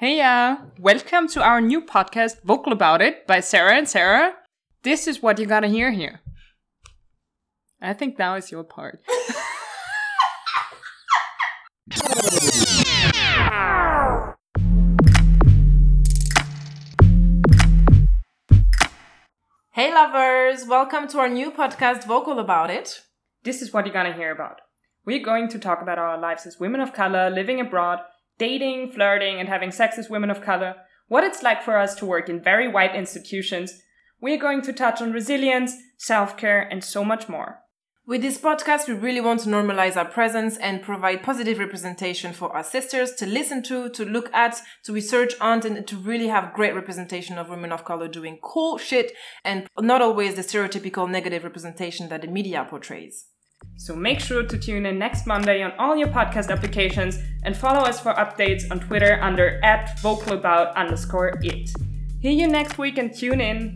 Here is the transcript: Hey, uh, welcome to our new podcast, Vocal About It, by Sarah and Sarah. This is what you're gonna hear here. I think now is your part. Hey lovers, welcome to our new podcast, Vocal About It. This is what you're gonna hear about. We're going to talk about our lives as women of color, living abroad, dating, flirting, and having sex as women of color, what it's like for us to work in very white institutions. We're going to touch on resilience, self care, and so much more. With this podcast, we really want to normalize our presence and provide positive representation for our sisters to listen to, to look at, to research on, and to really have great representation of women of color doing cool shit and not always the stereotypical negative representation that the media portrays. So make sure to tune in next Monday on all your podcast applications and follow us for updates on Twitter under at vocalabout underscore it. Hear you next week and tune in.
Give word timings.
Hey, 0.00 0.22
uh, 0.22 0.56
welcome 0.78 1.28
to 1.28 1.42
our 1.42 1.60
new 1.60 1.82
podcast, 1.82 2.42
Vocal 2.42 2.72
About 2.72 3.02
It, 3.02 3.26
by 3.26 3.40
Sarah 3.40 3.74
and 3.74 3.86
Sarah. 3.86 4.32
This 4.82 5.06
is 5.06 5.20
what 5.20 5.38
you're 5.38 5.46
gonna 5.46 5.68
hear 5.68 5.90
here. 5.90 6.22
I 7.82 7.92
think 7.92 8.18
now 8.18 8.36
is 8.36 8.50
your 8.50 8.64
part. 8.64 9.02
Hey 19.72 19.92
lovers, 19.92 20.66
welcome 20.66 21.08
to 21.08 21.18
our 21.18 21.28
new 21.28 21.50
podcast, 21.50 22.06
Vocal 22.06 22.38
About 22.38 22.70
It. 22.70 23.02
This 23.44 23.60
is 23.60 23.74
what 23.74 23.84
you're 23.84 23.92
gonna 23.92 24.14
hear 24.14 24.32
about. 24.32 24.62
We're 25.04 25.22
going 25.22 25.48
to 25.48 25.58
talk 25.58 25.82
about 25.82 25.98
our 25.98 26.18
lives 26.18 26.46
as 26.46 26.58
women 26.58 26.80
of 26.80 26.94
color, 26.94 27.28
living 27.28 27.60
abroad, 27.60 27.98
dating, 28.40 28.90
flirting, 28.90 29.38
and 29.38 29.48
having 29.48 29.70
sex 29.70 29.98
as 29.98 30.10
women 30.10 30.30
of 30.30 30.40
color, 30.40 30.74
what 31.08 31.22
it's 31.22 31.42
like 31.42 31.62
for 31.62 31.76
us 31.76 31.94
to 31.94 32.06
work 32.06 32.28
in 32.28 32.42
very 32.42 32.66
white 32.66 32.96
institutions. 32.96 33.80
We're 34.20 34.38
going 34.38 34.62
to 34.62 34.72
touch 34.72 35.00
on 35.02 35.12
resilience, 35.12 35.74
self 35.98 36.36
care, 36.36 36.62
and 36.62 36.82
so 36.82 37.04
much 37.04 37.28
more. 37.28 37.58
With 38.06 38.22
this 38.22 38.38
podcast, 38.38 38.88
we 38.88 38.94
really 38.94 39.20
want 39.20 39.40
to 39.40 39.48
normalize 39.48 39.96
our 39.96 40.06
presence 40.06 40.56
and 40.56 40.82
provide 40.82 41.22
positive 41.22 41.58
representation 41.58 42.32
for 42.32 42.50
our 42.56 42.64
sisters 42.64 43.12
to 43.16 43.26
listen 43.26 43.62
to, 43.64 43.88
to 43.90 44.04
look 44.04 44.32
at, 44.32 44.60
to 44.84 44.92
research 44.92 45.34
on, 45.40 45.64
and 45.66 45.86
to 45.86 45.96
really 45.96 46.28
have 46.28 46.54
great 46.54 46.74
representation 46.74 47.38
of 47.38 47.50
women 47.50 47.70
of 47.70 47.84
color 47.84 48.08
doing 48.08 48.38
cool 48.42 48.78
shit 48.78 49.12
and 49.44 49.68
not 49.78 50.02
always 50.02 50.34
the 50.34 50.42
stereotypical 50.42 51.08
negative 51.08 51.44
representation 51.44 52.08
that 52.08 52.22
the 52.22 52.26
media 52.26 52.66
portrays. 52.68 53.26
So 53.80 53.96
make 53.96 54.20
sure 54.20 54.42
to 54.42 54.58
tune 54.58 54.84
in 54.84 54.98
next 54.98 55.26
Monday 55.26 55.62
on 55.62 55.72
all 55.78 55.96
your 55.96 56.08
podcast 56.08 56.50
applications 56.50 57.18
and 57.44 57.56
follow 57.56 57.80
us 57.80 57.98
for 57.98 58.12
updates 58.12 58.70
on 58.70 58.78
Twitter 58.78 59.18
under 59.22 59.58
at 59.64 59.96
vocalabout 60.02 60.74
underscore 60.74 61.32
it. 61.40 61.70
Hear 62.20 62.32
you 62.32 62.46
next 62.46 62.76
week 62.76 62.98
and 62.98 63.10
tune 63.10 63.40
in. 63.40 63.74